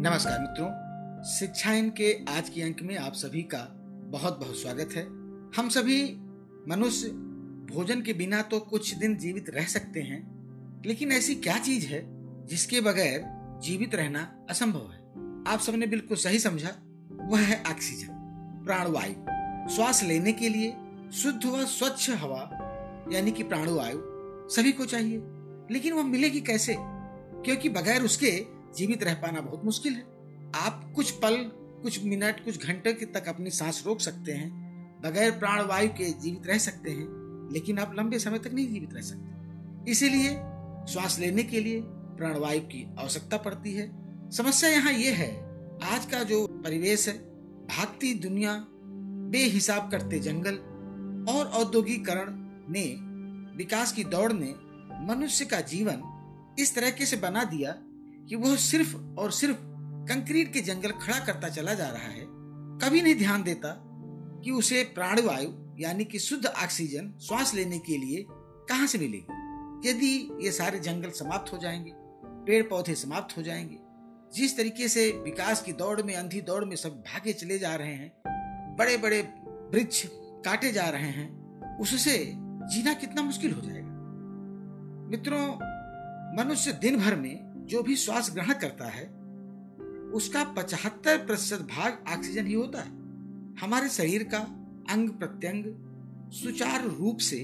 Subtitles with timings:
[0.00, 0.68] नमस्कार मित्रों,
[1.24, 3.68] शिक्षा के आज के अंक में आप सभी का
[4.04, 5.02] बहुत बहुत स्वागत है।
[5.56, 6.14] हम सभी
[6.68, 7.08] मनुष्य
[7.74, 10.20] भोजन के बिना तो कुछ दिन जीवित रह सकते हैं,
[10.86, 12.02] लेकिन ऐसी क्या चीज़ है
[12.46, 13.24] जिसके बगैर
[13.60, 14.98] जीवित रहना असंभव है?
[15.52, 16.70] आप सबने बिल्कुल सही समझा,
[17.12, 18.08] वह है ऑक्सीजन,
[18.66, 19.14] प्राणवायु।
[19.74, 20.74] श्वास लेने के लिए
[21.12, 22.50] शुद्ध व स्वच्छ हवा,
[23.12, 23.98] यानी कि प्राणवायु,
[24.50, 25.18] सभी को चाहिए।
[25.70, 26.76] लेकिन वह मिलेगी कैसे?
[27.44, 30.04] क्योंकि बगैर उसके जीवित रह पाना बहुत मुश्किल है।
[30.54, 31.36] आप कुछ पल,
[31.82, 34.50] कुछ मिनट, कुछ घंटे तक अपनी सांस रोक सकते हैं,
[35.04, 37.06] बगैर प्राणवायु के जीवित रह सकते हैं,
[37.52, 40.28] लेकिन आप लंबे समय तक नहीं जीवित रह सकते। इसीलिए
[40.92, 43.90] श्वास लेने के लिए प्राणवायु की आवश्यकता पड़ती है।
[44.30, 45.30] समस्या यहाँ ये है,
[45.84, 47.14] आज का जो परिवेश है,
[47.66, 48.66] भागती दुनिया
[49.32, 50.54] बेहिसाब करते जंगल
[51.32, 52.26] और औद्योगिकरण
[52.72, 52.84] ने,
[53.56, 54.54] विकास की दौड़ ने
[55.06, 56.02] मनुष्य का जीवन
[56.58, 57.72] इस तरह से बना दिया
[58.28, 59.56] कि वह सिर्फ़ और सिर्फ़
[60.08, 62.26] कंक्रीट के जंगल खड़ा करता चला जा रहा है।
[62.78, 63.84] कभी नहीं ध्यान देता
[64.44, 69.48] कि उसे प्राणवायु, यानी कि शुद्ध ऑक्सीजन, श्वास लेने के लिए कहाँ से मिलेगी?
[69.88, 71.92] यदि ये सारे जंगल समाप्त हो जाएँगे
[72.46, 73.78] पेड़ पौधे समाप्त हो जाएँगे,
[74.34, 77.94] जिस तरीके से विकास की दौड़ में, अंधी दौड़ में सब भागे चले जा रहे
[77.94, 78.12] हैं
[78.76, 79.20] बड़े बड़े
[79.74, 80.06] वृक्ष
[80.44, 82.32] काटे जा रहे हैं, उससे
[82.72, 83.88] जीना कितना मुश्किल हो जाएगा।
[85.10, 85.68] मित्रों,
[86.36, 89.06] मनुष्य दिन भर में जो भी श्वास ग्रहण करता है,
[90.10, 92.88] उसका पचहत्तर प्रतिशत भाग ऑक्सीजन ही होता है।
[93.56, 94.38] हमारे शरीर का
[94.90, 95.64] अंग प्रत्यंग
[96.32, 97.36] सुचारू रूप से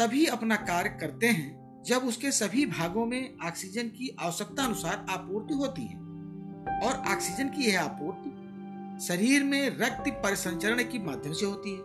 [0.00, 5.54] तभी अपना कार्य करते हैं जब उसके सभी भागों में ऑक्सीजन की आवश्यकता अनुसार आपूर्ति
[5.54, 5.96] होती है।
[6.82, 8.30] और ऑक्सीजन की यह आपूर्ति
[9.06, 11.82] शरीर में रक्त परिसंचरण के माध्यम से होती है।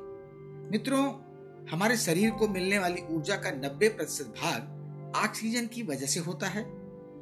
[0.71, 1.13] मित्रों,
[1.67, 4.77] हमारे शरीर को मिलने वाली ऊर्जा का 90 प्रतिशत भाग
[5.15, 6.76] ऑक्सीजन की वजह से होता है।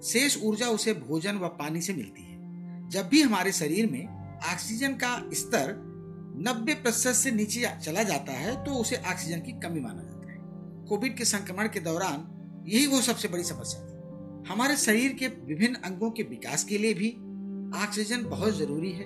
[0.05, 4.05] शेष ऊर्जा उसे भोजन व पानी से मिलती है। जब भी हमारे शरीर में
[4.53, 5.73] ऑक्सीजन का स्तर
[6.37, 10.37] 90 प्रतिशत से नीचे चला जाता है तो उसे ऑक्सीजन की कमी माना जाता है।
[10.87, 15.75] कोविड के संक्रमण के दौरान यही वो सबसे बड़ी समस्या थी। हमारे शरीर के विभिन्न
[15.75, 17.09] अंगों के विकास के लिए भी
[17.83, 19.05] ऑक्सीजन बहुत ज़रूरी है।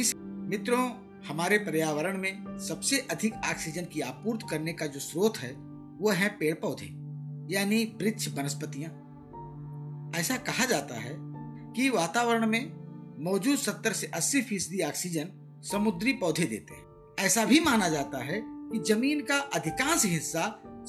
[0.00, 0.90] इस मित्रों,
[1.28, 5.52] हमारे पर्यावरण में सबसे अधिक ऑक्सीजन की आपूर्ति करने का जो स्रोत है,
[5.98, 6.86] वो है पेड़ पौधे
[7.54, 8.90] यानी वृक्ष वनस्पतियाँ
[10.14, 11.14] ऐसा कहा जाता है
[11.76, 12.72] कि वातावरण में
[13.24, 15.30] मौजूद 70 से 80 फ़ीसदी ऑक्सीजन
[15.62, 20.44] समुद्री पौधे देते हैं। ऐसा भी माना जाता है कि ज़मीन का अधिकांश हिस्सा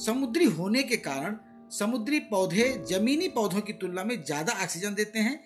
[0.06, 1.36] समुद्री होने के कारण
[1.72, 5.40] समुद्री पौधे जमीनी पौधों की तुलना में ज़्यादा ऑक्सीजन देते हैं,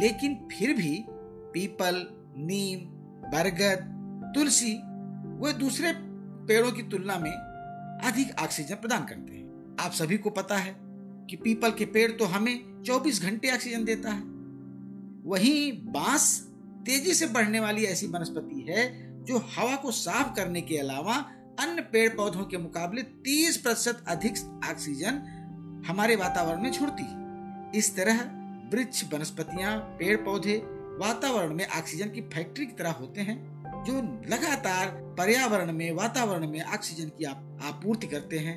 [0.00, 1.04] लेकिन फिर भी
[1.54, 2.06] पीपल,
[2.38, 2.80] नीम,
[3.30, 4.72] बरगद, तुलसी
[5.40, 5.92] वे दूसरे
[6.48, 10.74] पेड़ों की तुलना में अधिक ऑक्सीजन प्रदान करते हैं। आप सभी को पता है
[11.30, 14.22] कि पीपल के पेड़ तो हमें 24 घंटे ऑक्सीजन देता है।
[15.24, 16.40] वहीं बाँस
[16.86, 18.82] तेज़ी से बढ़ने वाली ऐसी वनस्पति है
[19.24, 21.14] जो हवा को साफ़ करने के अलावा
[21.60, 24.32] अन्य पेड़ पौधों के मुकाबले 30 प्रतिशत अधिक
[24.70, 25.20] ऑक्सीजन
[25.86, 27.24] हमारे वातावरण में छोड़ती है।
[27.74, 28.20] इस तरह
[28.72, 30.56] वृक्ष, वनस्पतियाँ पेड़ पौधे
[31.00, 33.36] वातावरण में ऑक्सीजन की फैक्ट्री की तरह होते हैं,
[33.84, 33.96] जो
[34.34, 38.56] लगातार पर्यावरण में, वातावरण में ऑक्सीजन की आपूर्ति करते हैं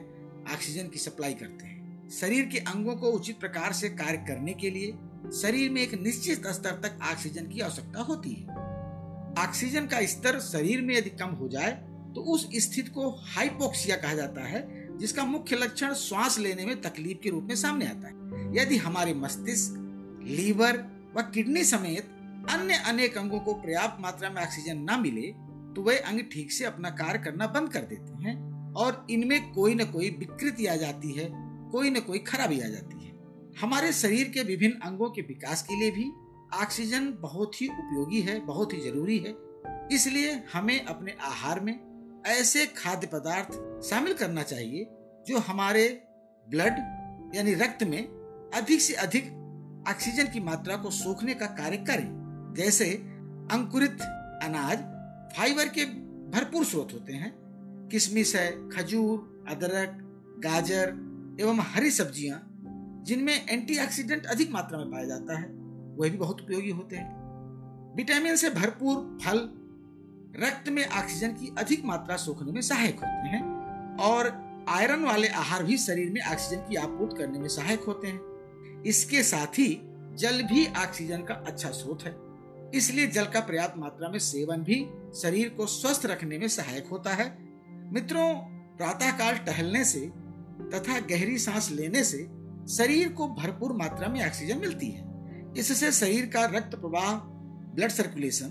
[0.53, 1.76] ऑक्सीजन की सप्लाई करते हैं।
[2.11, 4.91] शरीर के अंगों को उचित प्रकार से कार्य करने के लिए
[5.31, 8.65] शरीर में एक निश्चित स्तर तक ऑक्सीजन की आवश्यकता होती है।
[9.37, 11.71] ऑक्सीजन का स्तर शरीर में यदि कम हो जाए
[12.15, 14.61] तो उस स्थिति को हाइपोक्सिया कहा जाता है,
[14.97, 18.13] जिसका मुख्य लक्षण श्वास लेने में तकलीफ़ के रूप में सामने आता है।
[18.55, 19.73] यदि हमारे मस्तिष्क,
[20.27, 20.83] लीवर
[21.17, 22.09] व किडनी समेत
[22.49, 25.27] अन्य अनेक अंगों को पर्याप्त मात्रा में ऑक्सीजन न मिले
[25.75, 28.35] तो वे अंग ठीक से अपना कार्य करना बंद कर देते हैं
[28.73, 31.25] और इनमें कोई न कोई विकृति आ जाती है।
[31.71, 33.11] कोई न कोई खराबी आ जाती है।
[33.61, 36.11] हमारे शरीर के विभिन्न अंगों के विकास के लिए भी
[36.63, 39.35] ऑक्सीजन बहुत ही उपयोगी है, बहुत ही ज़रूरी है।
[39.91, 41.79] इसलिए हमें अपने आहार में
[42.25, 44.87] ऐसे खाद्य पदार्थ शामिल करना चाहिए,
[45.27, 46.03] जो हमारे
[46.49, 46.77] ब्लड
[47.35, 48.03] यानी रक्त में
[48.53, 49.25] अधिक से अधिक
[49.89, 52.89] ऑक्सीजन की मात्रा को सोखने का कार्य करें। जैसे
[53.51, 54.01] अंकुरित
[54.43, 54.79] अनाज
[55.37, 55.85] फाइबर के
[56.31, 57.31] भरपूर स्रोत होते हैं।
[57.91, 59.97] किशमिश है, खजूर, अदरक,
[60.39, 60.91] गाजर
[61.41, 62.41] एवं हरी सब्ज़ियाँ,
[63.05, 65.47] जिनमें एंटीऑक्सीडेंट अधिक मात्रा में पाया जाता है,
[65.97, 69.37] वह भी बहुत उपयोगी होते हैं। विटामिन से भरपूर फल
[70.35, 73.41] रक्त में ऑक्सीजन की अधिक मात्रा सोखने में सहायक होते हैं
[73.97, 74.31] और
[74.69, 79.23] आयरन वाले आहार भी शरीर में ऑक्सीजन की आपूर्ति करने में सहायक होते हैं। इसके
[79.23, 79.81] साथ ही
[80.13, 82.15] जल भी ऑक्सीजन का अच्छा स्रोत है।
[82.75, 84.85] इसलिए जल का पर्याप्त मात्रा में सेवन भी
[85.15, 87.25] शरीर को स्वस्थ रखने में सहायक होता है।
[87.93, 88.33] मित्रों,
[88.77, 89.99] प्रातःकाल टहलने से
[90.73, 92.27] तथा गहरी सांस लेने से
[92.69, 95.07] शरीर को भरपूर मात्रा में ऑक्सीजन मिलती है।
[95.57, 97.13] इससे शरीर का रक्त प्रवाह
[97.75, 98.45] ब्लड सर्कुलेशन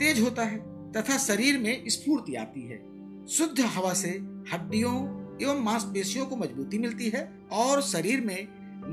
[0.00, 0.58] तेज होता है
[0.92, 2.78] तथा शरीर में स्फूर्ति आती है।
[3.26, 4.10] शुद्ध हवा से
[4.52, 8.48] हड्डियों एवं मांसपेशियों को मजबूती मिलती है और शरीर में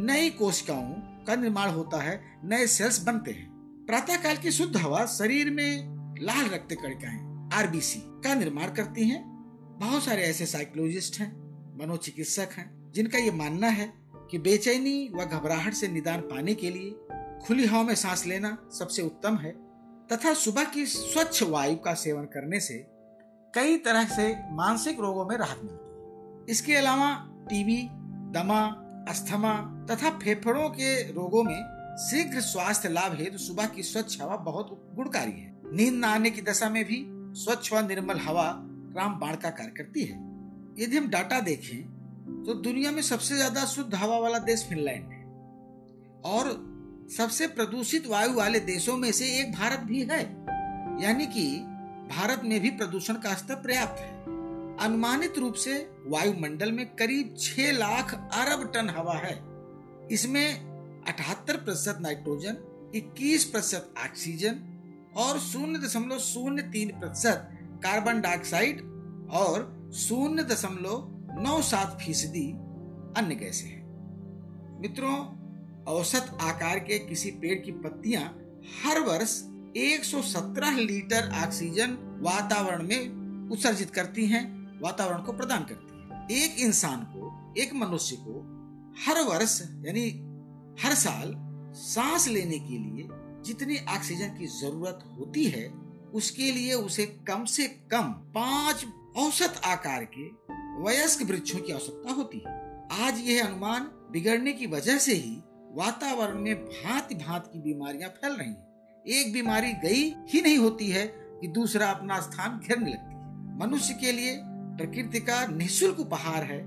[0.05, 0.93] नई कोशिकाओं
[1.25, 3.49] का निर्माण होता है, नए सेल्स बनते हैं।
[3.87, 9.25] प्रातः काल की शुद्ध हवा शरीर में लाल रक्त कणिकाएँ आरबीसी का निर्माण करती हैं।
[9.79, 11.46] बहुत सारे ऐसे साइकोलॉजिस्ट हैं।
[11.79, 13.93] मनोचिकित्सक हैं, जिनका ये मानना है
[14.31, 16.95] कि बेचैनी व घबराहट से निदान पाने के लिए
[17.45, 19.51] खुली हवा में सांस लेना सबसे उत्तम है,
[20.07, 22.85] तथा सुबह की स्वच्छ वायु का सेवन करने से
[23.55, 27.89] कई तरह से मानसिक रोगों में राहत मिलती है। इसके अलावा टीबी,
[28.39, 34.35] दमा, अस्थमा तथा फेफड़ों के रोगों में शीघ्र स्वास्थ्य लाभ हेतु सुबह की स्वच्छ हवा
[34.35, 37.05] बहुत गुणकारी है। नींद न आने की दशा में भी
[37.41, 38.63] स्वच्छ व निर्मल हवा
[38.97, 40.26] राम बाण का कार्य करती है।
[40.77, 45.25] यदि हम डाटा देखें तो दुनिया में सबसे ज़्यादा शुद्ध हवा वाला देश फिनलैंड है।
[46.25, 46.49] और
[47.17, 50.21] सबसे प्रदूषित वायु वाले देशों में से एक भारत भी है।
[51.03, 51.45] यानी कि
[52.09, 54.15] भारत में भी प्रदूषण का स्तर पर्याप्त है।
[54.79, 55.75] अनुमानित रूप से
[56.07, 59.35] वायुमंडल में करीब 6 लाख अरब टन हवा है।
[60.11, 60.47] इसमें
[61.03, 62.57] अठहत्तर प्रतिशत नाइट्रोजन
[62.95, 64.59] 21 प्रतिशत ऑक्सीजन
[65.17, 67.49] और शून्य दशमलव शून्य तीन प्रतिशत
[67.83, 68.81] कार्बन डाइऑक्साइड
[69.33, 72.51] और शून्य दशमलव नौ सात फ़ीसदी
[73.17, 73.87] अन्य गैसें हैं।
[74.81, 75.37] मित्रों,
[75.83, 78.23] औसत आकार के किसी पेड़ की पत्तियाँ
[78.85, 79.43] हर वर्ष
[79.77, 86.99] 117 लीटर ऑक्सीजन वातावरण में उत्सर्जित करती हैं, वातावरण को प्रदान करती है। एक इंसान
[86.99, 88.39] को, एक मनुष्य को
[89.05, 90.09] हर वर्ष, यानी
[90.83, 91.33] हर साल
[91.73, 93.07] सांस लेने के लिए
[93.43, 95.73] जितनी ऑक्सीजन की ज़रूरत होती है,
[96.13, 100.23] उसके लिए उसे कम से कम पाँच औसत आकार के
[100.83, 102.51] वयस्क वृक्षों की आवश्यकता होती है।
[103.01, 105.35] आज यह अनुमान बिगड़ने की वजह से ही
[105.73, 110.89] वातावरण में भांति भांति की बीमारियाँ फैल रही हैं। एक बीमारी गई ही नहीं होती
[110.89, 111.05] है
[111.41, 114.37] कि दूसरा अपना स्थान घेरने लगती है। मनुष्य के लिए
[114.77, 116.61] प्रकृति का निःशुल्क उपहार है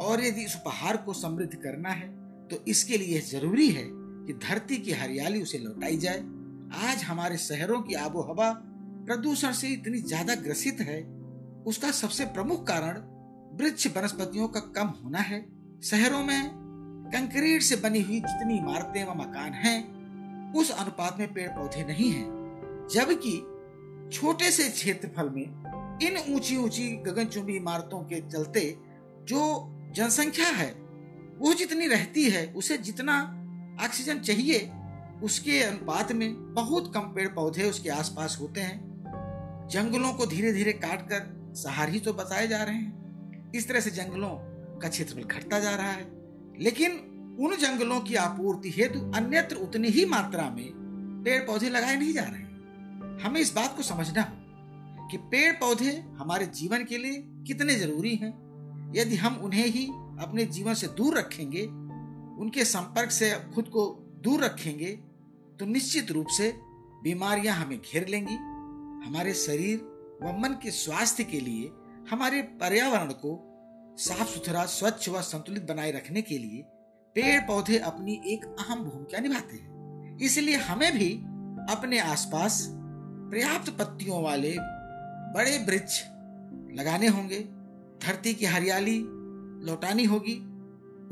[0.00, 2.08] और यदि इस उपहार को समृद्ध करना है
[2.48, 6.18] तो इसके लिए ज़रूरी है कि धरती की हरियाली उसे लौटाई जाए।
[6.88, 8.50] आज हमारे शहरों की आबो हवा
[9.06, 11.00] प्रदूषण से इतनी ज़्यादा ग्रसित है
[11.68, 12.98] उसका सबसे प्रमुख कारण
[13.58, 15.46] वृक्ष वनस्पतियों का कम होना है।
[15.82, 16.50] शहरों में
[17.14, 22.10] कंक्रीट से बनी हुई जितनी इमारतें व मकान हैं, उस अनुपात में पेड़ पौधे नहीं
[22.10, 22.26] हैं,
[22.92, 23.36] जबकि
[24.12, 28.78] छोटे से क्षेत्रफल में इन ऊँची ऊँची गगनचुंबी इमारतों के चलते
[29.24, 30.70] जो जनसंख्या है,
[31.38, 33.22] वो जितनी रहती है, उसे जितना
[33.84, 34.70] ऑक्सीजन चाहिए,
[35.22, 40.72] उसके अनुपात में बहुत कम पेड़ पौधे उसके आसपास होते हैं। जंगलों को धीरे धीरे
[40.72, 44.30] काट कर सहार ही तो बताए जा रहे हैं। इस तरह से जंगलों
[44.78, 46.06] का क्षेत्रफल घटता जा रहा है।
[46.58, 46.92] लेकिन
[47.40, 50.70] उन जंगलों की आपूर्ति हेतु अन्यत्र उतनी ही मात्रा में
[51.24, 52.42] पेड़ पौधे लगाए नहीं जा रहे
[53.24, 58.14] हमें इस बात को समझना हो कि पेड़ पौधे हमारे जीवन के लिए कितने ज़रूरी
[58.16, 58.32] हैं।
[58.96, 59.86] यदि हम उन्हें ही
[60.20, 61.62] अपने जीवन से दूर रखेंगे,
[62.42, 63.86] उनके संपर्क से खुद को
[64.24, 64.90] दूर रखेंगे
[65.60, 66.52] तो निश्चित रूप से
[67.02, 68.34] बीमारियाँ हमें घेर लेंगी,
[69.06, 69.78] हमारे शरीर
[70.22, 71.70] व मन के स्वास्थ्य के लिए,
[72.10, 73.44] हमारे पर्यावरण को
[73.98, 76.62] साफ़ सुथरा स्वच्छ व संतुलित बनाए रखने के लिए
[77.16, 81.12] पेड़ पौधे अपनी एक अहम भूमिका निभाते हैं। इसलिए हमें भी
[81.72, 84.54] अपने आसपास पर्याप्त पत्तियों वाले
[85.34, 86.00] बड़े वृक्ष
[86.78, 87.40] लगाने होंगे।
[88.06, 88.98] धरती की हरियाली
[89.66, 90.34] लौटानी होगी,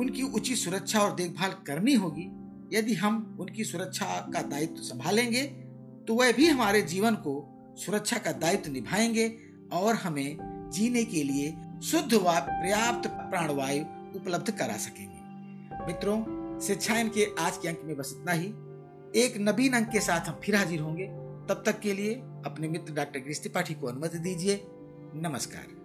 [0.00, 2.30] उनकी उचित सुरक्षा और देखभाल करनी होगी।
[2.76, 5.42] यदि हम उनकी सुरक्षा का दायित्व संभालेंगे
[6.08, 9.36] तो वह भी हमारे जीवन को सुरक्षा का दायित्व निभाएँगे
[9.72, 10.36] और हमें
[10.74, 13.82] जीने के लिए शुद्ध व पर्याप्त प्राणवायु
[14.16, 15.16] उपलब्ध करा सकेंगे।
[15.86, 18.46] मित्रों, शिक्षायन के आज के अंक में बस इतना ही।
[19.20, 21.06] एक नवीन अंक के साथ हम फिर हाजिर होंगे।
[21.48, 22.14] तब तक के लिए
[22.46, 24.60] अपने मित्र डॉक्टर कृष्ण त्रिपाठी को अनुमति दीजिए।
[25.14, 25.75] नमस्कार।